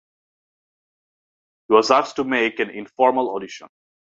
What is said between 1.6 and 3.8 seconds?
He was asked to make an informal audition.